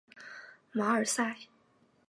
[0.71, 1.35] 马尔萨。